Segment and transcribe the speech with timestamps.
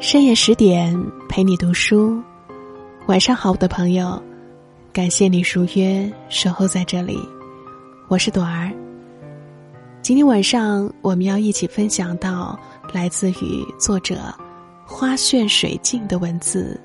[0.00, 0.96] 深夜十点
[1.28, 2.22] 陪你读书，
[3.06, 4.22] 晚上好，我的朋友，
[4.92, 7.18] 感谢你如约守候在这里，
[8.06, 8.70] 我是朵儿。
[10.00, 12.56] 今天晚上我们要一起分享到
[12.92, 14.32] 来自于作者
[14.86, 16.80] 花炫水镜的文字，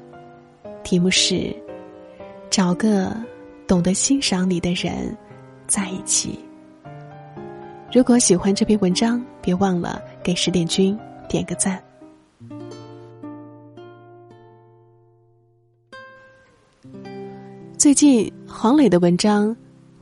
[0.84, 1.56] 题目是
[2.50, 3.16] “找个
[3.68, 5.16] 懂得欣赏你的人
[5.68, 6.40] 在一起”。
[7.94, 10.98] 如果喜欢这篇文章，别忘了给十点君
[11.30, 11.80] 点个赞。
[17.84, 19.50] 最近黄磊的文章《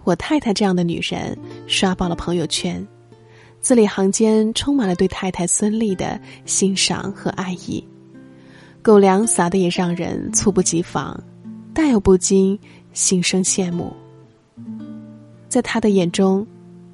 [0.04, 1.36] 我太太这样的女人》
[1.66, 2.88] 刷爆了朋友圈，
[3.60, 7.84] 字里行间充满了对太太孙俪的欣赏和爱意，
[8.84, 11.20] 狗粮撒的也让人猝不及防，
[11.74, 12.60] 但又不禁
[12.94, 13.92] 心生羡慕。
[15.50, 16.46] 在他的眼中，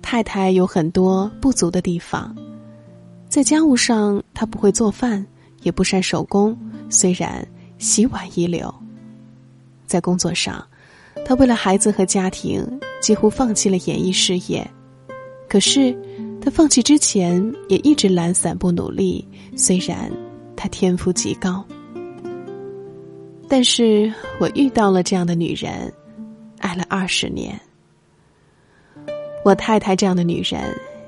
[0.01, 2.33] 太太有很多不足的地方，
[3.27, 5.27] 在家务上她不会做饭，
[5.63, 6.57] 也不善手工，
[6.89, 7.45] 虽然
[7.77, 8.73] 洗碗一流，
[9.85, 10.65] 在工作上。
[11.27, 12.65] 他为了孩子和家庭，
[13.01, 14.65] 几乎放弃了演艺事业。
[15.49, 15.93] 可是，
[16.39, 19.27] 他放弃之前也一直懒散不努力。
[19.53, 20.09] 虽然
[20.55, 21.61] 他天赋极高，
[23.49, 25.93] 但是我遇到了这样的女人，
[26.59, 27.59] 爱了二十年。
[29.43, 30.61] 我太太这样的女人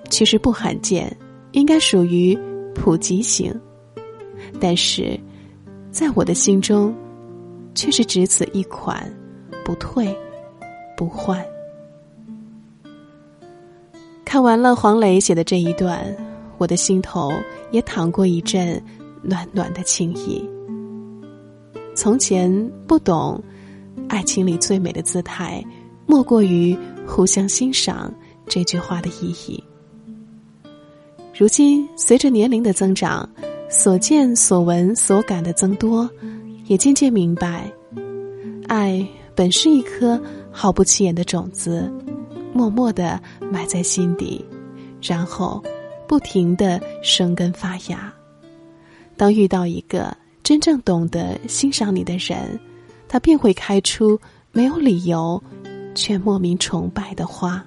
[0.10, 1.16] 其实不罕见，
[1.54, 2.38] 应该属于
[2.76, 3.58] 普及型，
[4.60, 5.18] 但是
[5.92, 6.94] 在我的心中，
[7.74, 9.10] 却是只此一款。
[9.64, 10.16] 不退，
[10.98, 11.44] 不换。
[14.26, 16.06] 看完了黄磊写的这一段，
[16.58, 17.32] 我的心头
[17.72, 18.82] 也淌过一阵
[19.24, 20.48] 暖暖的情意。
[21.96, 23.44] 从前不懂，
[24.08, 25.64] 爱情里最美的姿态，
[26.06, 28.14] 莫过于互相欣赏
[28.48, 29.64] 这句话的意义。
[31.36, 33.28] 如今随着年龄的增长，
[33.70, 36.10] 所见所闻所感的增多，
[36.68, 37.72] 也渐渐明白，
[38.68, 39.06] 爱。
[39.40, 41.90] 本是一颗毫不起眼的种子，
[42.52, 43.18] 默默的
[43.50, 44.44] 埋在心底，
[45.02, 45.64] 然后
[46.06, 48.14] 不停的生根发芽。
[49.16, 50.14] 当遇到一个
[50.44, 52.60] 真正懂得欣赏你的人，
[53.08, 54.20] 他便会开出
[54.52, 55.42] 没有理由
[55.96, 57.66] 却莫名崇拜的花。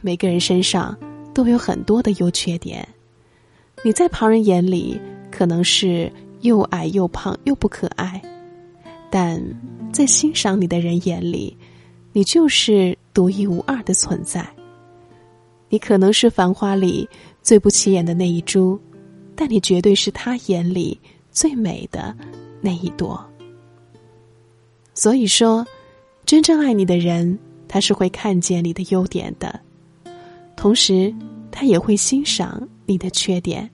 [0.00, 0.96] 每个人身上
[1.34, 2.88] 都有很多的优缺点，
[3.84, 4.98] 你在旁人眼里
[5.30, 6.10] 可能是
[6.40, 8.22] 又矮又胖又不可爱。
[9.18, 9.42] 但
[9.90, 11.56] 在欣赏你的人眼里，
[12.12, 14.46] 你就是独一无二的存在。
[15.70, 17.08] 你可能是繁花里
[17.40, 18.78] 最不起眼的那一株，
[19.34, 21.00] 但你绝对是他眼里
[21.30, 22.14] 最美的
[22.60, 23.18] 那一朵。
[24.92, 25.66] 所以说，
[26.26, 29.58] 真正爱你的人，他是会看见你的优点的，
[30.56, 31.10] 同时
[31.50, 33.70] 他也会欣赏你的缺点，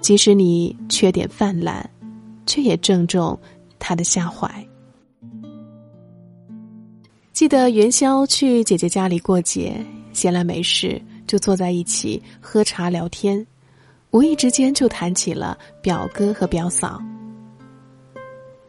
[0.00, 1.84] 即使你缺点泛滥，
[2.46, 3.36] 却也郑重。
[3.78, 4.48] 他的下怀。
[7.32, 9.78] 记得元宵去姐姐家里过节，
[10.12, 13.46] 闲来没事就坐在一起喝茶聊天，
[14.10, 16.98] 无意之间就谈起了表哥和表嫂。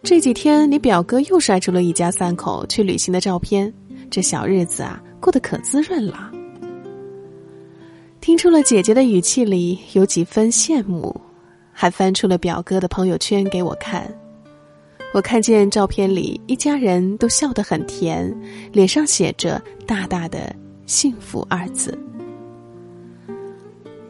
[0.04, 3.74] 这几天你表哥又晒出了一家三口去旅行的照片，
[4.10, 6.32] 这小日子啊过得可滋润了。
[8.20, 11.16] 听出了姐姐的语气里有几分羡慕，
[11.72, 14.14] 还翻出了表哥的朋友圈给我看。
[15.14, 18.36] 我看见照片里一家人都笑得很甜，
[18.72, 20.54] 脸上写着大大的
[20.86, 21.98] “幸福”二字。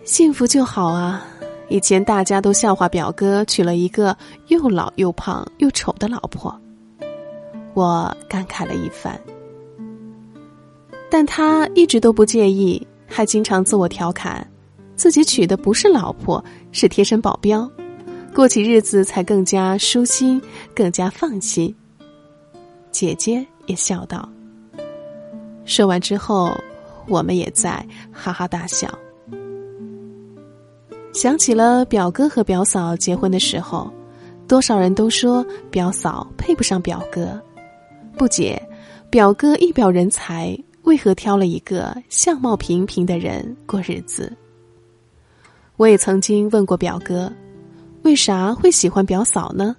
[0.03, 1.25] 幸福就好啊！
[1.69, 4.15] 以前大家都笑话表哥娶了一个
[4.47, 6.57] 又老又胖又丑的老婆，
[7.73, 9.19] 我感慨了一番。
[11.09, 14.45] 但他一直都不介意，还经常自我调侃，
[14.95, 17.69] 自己娶的不是老婆，是贴身保镖。
[18.37, 20.39] 过起日子才更加舒心，
[20.75, 21.75] 更加放心。
[22.91, 24.29] 姐姐也笑道。
[25.65, 26.55] 说完之后，
[27.07, 28.87] 我们也在哈哈大笑。
[31.15, 33.91] 想起了表哥和表嫂结婚的时候，
[34.47, 37.41] 多少人都说表嫂配不上表哥，
[38.19, 38.61] 不解
[39.09, 44.31] 表哥一表人才，为何挑了一个相貌平平的人过日子？
[45.75, 47.33] 我也曾经问过表哥。
[48.07, 49.75] 为啥会喜欢表嫂呢？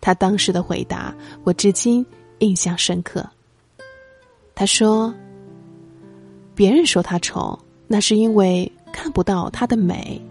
[0.00, 1.12] 他当时的回答
[1.42, 2.06] 我至今
[2.38, 3.28] 印象深刻。
[4.54, 5.12] 他说
[6.54, 7.58] ：“别人说她丑，
[7.88, 10.24] 那是因为看不到她的美。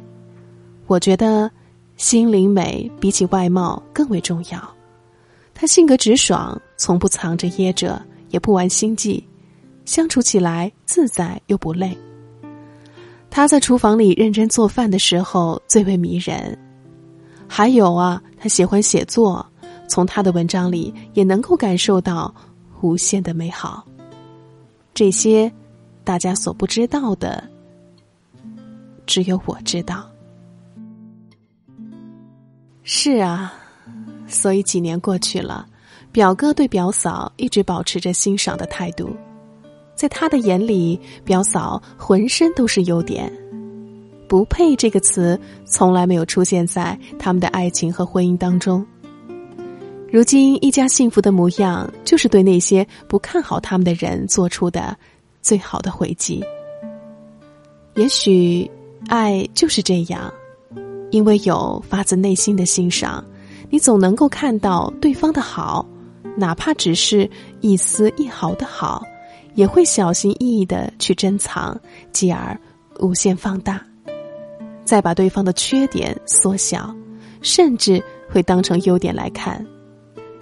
[0.88, 1.52] 我觉得
[1.98, 4.76] 心灵美比起外貌更为重要。
[5.54, 9.22] 她性格直爽，从不藏着掖着，也不玩心计，
[9.84, 11.98] 相处起来自在又不累。
[13.30, 16.58] 他在厨房里认真做饭的时候最为迷人。
[17.52, 19.44] 还有啊，他喜欢写作，
[19.88, 22.34] 从他的文章里也能够感受到
[22.82, 23.84] 无限的美好。
[24.94, 25.52] 这些，
[26.04, 27.44] 大家所不知道的，
[29.08, 30.08] 只有我知道。
[32.84, 33.54] 是啊，
[34.28, 35.68] 所以几年过去了，
[36.12, 39.10] 表哥对表嫂一直保持着欣赏的态度。
[39.96, 43.32] 在他的眼里，表嫂浑身都是优点，
[44.30, 48.86] 不配这个词从来没有出现在他们的爱情和婚姻当中。
[50.12, 54.96] 如今一家幸福的模样，就是对那些不看好他们的人做出的
[55.42, 56.44] 最好的回击。
[57.96, 58.70] 也许，
[59.08, 60.32] 爱就是这样，
[61.10, 63.26] 因为有发自内心的欣赏，
[63.72, 65.84] 你总能够看到对方的好，
[66.38, 67.30] 哪怕只是
[67.62, 69.04] 一丝一毫的好。
[69.56, 71.78] 也会小心翼翼的去珍藏，
[72.12, 72.58] 继而
[73.00, 73.84] 无限放大，
[74.90, 76.92] 再把对方的缺点缩小，
[77.42, 79.64] 甚至会当成优点来看，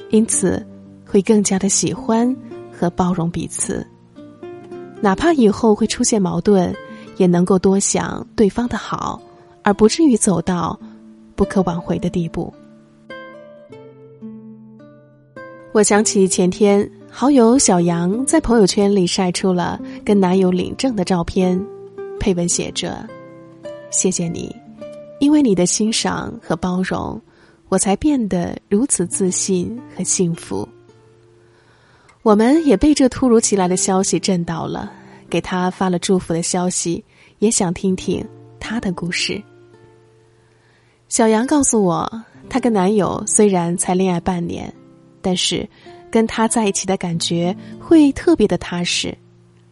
[0.09, 0.65] 因此
[1.05, 2.33] 会更加的喜欢
[2.71, 3.85] 和包容彼此。
[5.01, 6.73] 哪怕以后会出现矛盾，
[7.17, 9.21] 也能够多想对方的好，
[9.63, 10.79] 而不至于走到
[11.35, 12.53] 不可挽回的地步。
[15.73, 16.89] 我想起前天。
[17.09, 21.59] 好友小杨在朋友圈里晒出了跟男友领证的照片，
[22.19, 23.07] 配文写着
[23.89, 24.55] ：“谢谢你，
[25.19, 27.19] 因为你的欣赏和包容，
[27.69, 30.67] 我才变得如此自信和幸福。”
[32.23, 34.91] 我们也被这突如其来的消息震到了，
[35.29, 37.03] 给他发了祝福的消息，
[37.39, 38.25] 也想听听
[38.59, 39.41] 他的故事。
[41.09, 44.73] 小杨告诉我，她跟男友虽然才恋爱半年，
[45.21, 45.67] 但是。
[46.09, 49.15] 跟他在一起的感觉会特别的踏实，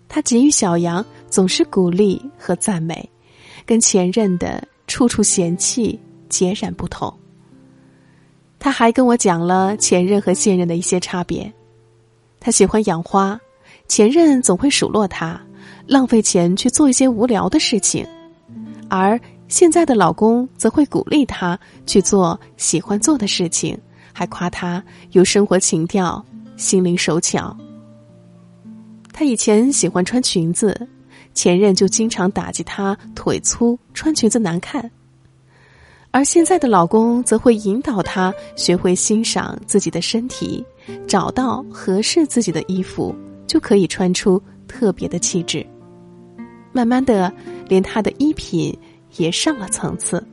[0.10, 3.10] 他给予小杨总是鼓励和赞美，
[3.66, 7.14] 跟前任的处处嫌弃截然不同。
[8.60, 11.52] 他还跟我讲了前任和现任的一些差别，
[12.40, 13.40] 他喜欢养花，
[13.88, 15.40] 前任总会数落他
[15.86, 18.08] 浪费钱去做一些无聊的事情，
[18.90, 23.78] 而现在的老公则会鼓励他去做喜欢做的事情。
[24.18, 24.82] 还夸他
[25.12, 26.26] 有生活情调，
[26.56, 27.56] 心灵手巧。
[29.12, 30.88] 他以前喜欢穿裙子，
[31.36, 34.90] 前任就经常打击她腿粗，穿裙子难看。
[36.10, 40.66] 而现在的老公则会引导她学会欣赏自己的身体，
[41.06, 43.14] 找到合适自己的衣服，
[43.46, 45.64] 就可以穿出特别的气质。
[46.72, 47.32] 慢慢的，
[47.68, 48.76] 连她的衣品
[49.18, 50.26] 也上了层次。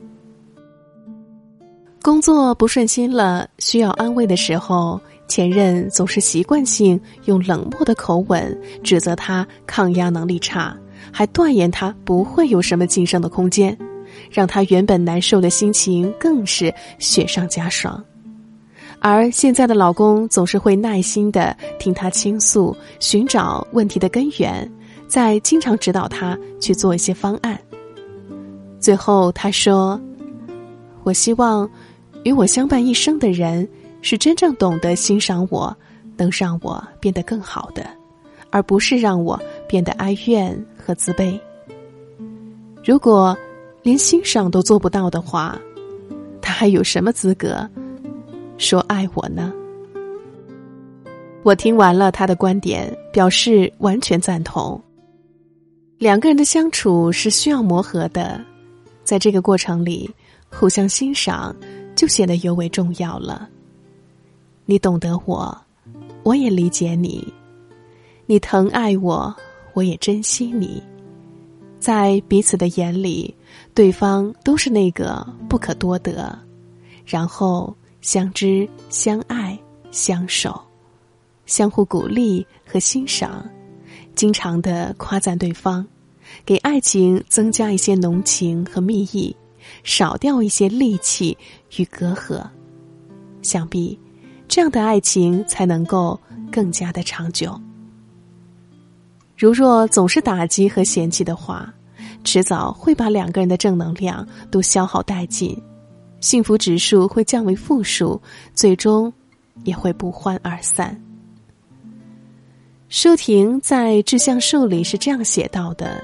[2.00, 10.76] 工作不顺心了，需要安慰的时候，前任总是习惯性用冷漠的口吻指责他抗压能力差，
[11.12, 13.76] 还断言他不会有什么晋升的空间，
[14.30, 18.02] 让他原本难受的心情更是雪上加霜。
[18.98, 24.68] 而现在的老公总是会耐心的听他倾诉，寻找问题的根源，
[25.06, 27.58] 再经常指导他去做一些方案。
[28.80, 30.00] 最后他说
[31.04, 31.68] ：“我希望。”
[32.24, 33.68] 与我相伴一生的人，
[34.00, 35.76] 是真正懂得欣赏我，
[36.16, 37.84] 能让我变得更好的，
[38.50, 39.36] 而不是让我
[39.72, 41.41] 变得哀怨和自卑。
[42.84, 43.34] 如果
[43.82, 45.58] 连欣赏都做不到的话，
[46.43, 47.67] 他还有什么资格
[48.58, 49.50] 说爱我呢？
[51.43, 54.79] 我听完了他的观点，表示完全赞同。
[55.96, 58.44] 两个人的相处是需要磨合的，
[59.05, 60.10] 在这个过程里，
[60.50, 61.56] 互相欣赏。
[61.94, 63.48] 就显得尤为重要了。
[64.64, 65.56] 你懂得我，
[66.24, 67.22] 我也理解你；
[68.26, 69.34] 你疼爱我，
[69.74, 70.82] 我也珍惜你。
[71.79, 73.34] 在彼此的眼里，
[73.74, 76.38] 对方都是那个不可多得，
[77.05, 79.58] 然后相知、相爱、
[79.91, 80.60] 相守，
[81.46, 83.44] 相互鼓励和欣赏，
[84.14, 85.86] 经常的夸赞对方，
[86.44, 89.34] 给爱情增加一些浓情和蜜意。
[89.84, 91.38] 少掉一些戾气
[91.76, 92.44] 与隔阂，
[93.43, 93.98] 想必
[94.48, 96.19] 这样的爱情才能够
[96.50, 97.58] 更加的长久。
[99.43, 101.69] 如若总是打击和嫌弃的话，
[102.22, 105.61] 迟早会把两个人的正能量都消耗殆尽，
[106.20, 108.22] 幸福指数会降为负数，
[108.55, 109.13] 最终
[109.65, 110.96] 也会不欢而散。
[112.89, 116.01] 舒婷在《致橡树》里是这样写到的。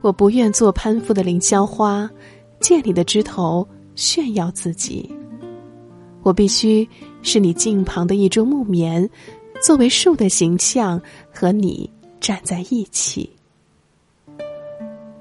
[0.00, 2.10] 我不愿做攀附的凌霄花，
[2.58, 5.08] 借你的枝头炫耀自己。
[6.24, 6.86] 我必须
[7.22, 9.08] 是你近旁的一株木棉，
[9.60, 11.00] 作为树的形象
[11.32, 11.88] 和你
[12.18, 13.28] 站在一起。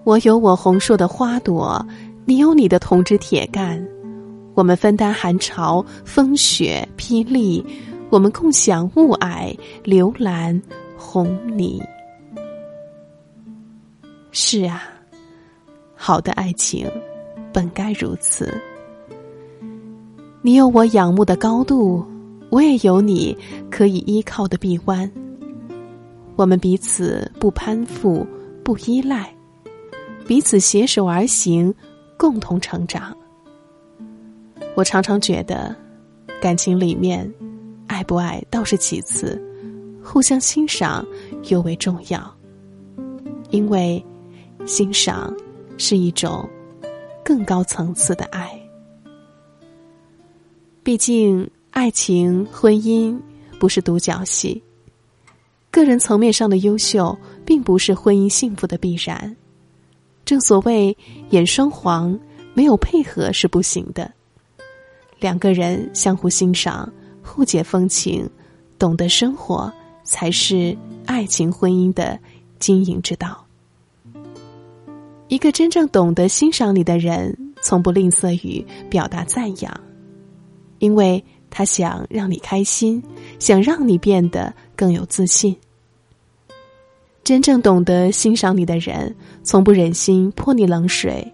[0.05, 1.85] 我有我红硕的花朵，
[2.25, 3.85] 你有你的铜枝铁干。
[4.55, 7.63] 我们分担寒潮、风雪、霹雳，
[8.09, 10.59] 我们共享雾霭、流岚、
[10.97, 11.81] 红霓。
[14.31, 14.83] 是啊，
[15.95, 16.89] 好的爱情
[17.51, 18.53] 本该如此。
[20.41, 22.05] 你有我仰慕的高度，
[22.49, 23.37] 我也有你
[23.69, 25.09] 可以依靠的臂弯。
[26.35, 28.25] 我们彼此不攀附，
[28.63, 29.33] 不依赖。
[30.25, 31.73] 彼此携手而行，
[32.17, 33.15] 共同成长。
[34.75, 35.75] 我常常觉得，
[36.39, 37.31] 感情里面，
[37.87, 39.41] 爱不爱倒是其次，
[40.03, 41.05] 互相欣赏
[41.49, 42.35] 尤为重要。
[43.49, 44.03] 因为，
[44.65, 45.35] 欣赏
[45.77, 46.47] 是一种
[47.23, 48.51] 更高层次的爱。
[50.83, 53.17] 毕竟，爱情、婚姻
[53.57, 54.61] 不是独角戏。
[55.71, 59.33] 个人层面上的优秀，并不是婚姻幸福的必然。
[60.25, 60.95] 正所谓
[61.29, 62.19] 演双簧，
[62.53, 64.11] 没有配合是不行的。
[65.21, 66.91] 两个人相互欣赏、
[67.23, 68.29] 互解风情、
[68.77, 69.71] 懂得生活，
[70.03, 72.19] 才是爱情婚姻的
[72.59, 73.41] 经营之道。
[75.29, 79.81] 一个真正懂得欣赏你的人，从不吝啬于表达赞扬，
[80.79, 83.01] 因为他想让你开心，
[83.39, 85.55] 想让你变得更有自信。
[87.23, 91.31] 真正懂得欣赏你的人，从不忍心泼你冷水，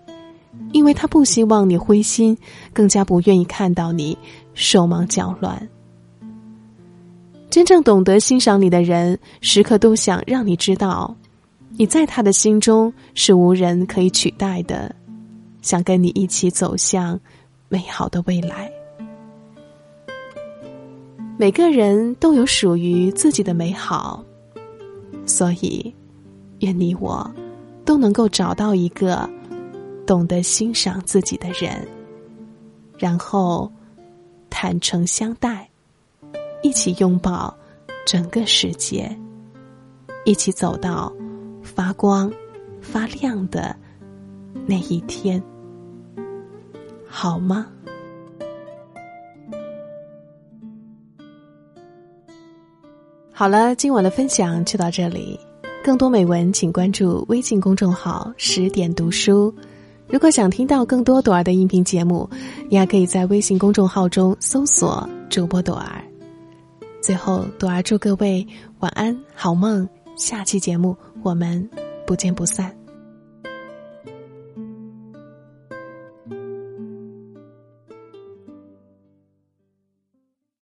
[0.73, 2.37] 因为他不希望你灰心，
[2.73, 4.17] 更加不愿意看到你
[4.53, 5.69] 手忙脚乱。
[7.49, 11.15] 真正懂得欣赏你的人，时刻都想让你知道，
[11.77, 14.93] 你在他的心中是无人可以取代的，
[15.61, 17.17] 想跟你一起走向
[17.69, 18.69] 美好的未来。
[21.37, 24.23] 每个人都有属于自己的美好。
[25.25, 25.93] 所以，
[26.59, 27.29] 愿你我
[27.83, 29.27] 都能够找到一个
[30.05, 31.85] 懂得欣赏自己的人，
[32.97, 33.71] 然后
[34.49, 35.67] 坦诚相待，
[36.61, 37.53] 一起拥抱
[38.05, 39.13] 整个世界，
[40.25, 41.11] 一起走到
[41.63, 42.31] 发光
[42.79, 43.75] 发亮的
[44.67, 45.41] 那一天，
[47.07, 47.67] 好吗？
[53.37, 55.37] 好了，今晚的分享就到这里。
[55.83, 59.53] 更多美文，请关注微信公众号“十点读书”。
[60.07, 62.29] 如果想听到更多朵儿的音频节目，
[62.69, 66.01] 你还可以在微信公众号中搜索主播朵儿。
[67.01, 68.47] 最后，朵儿祝各位
[68.79, 69.85] 晚安，好梦。
[70.15, 71.69] 下期节目我们
[72.07, 72.84] 不见不散。